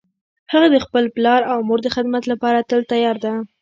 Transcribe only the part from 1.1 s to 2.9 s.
پلار او مور د خدمت لپاره تل